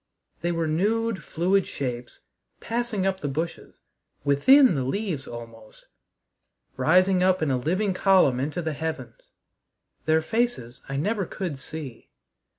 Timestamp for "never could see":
10.97-12.09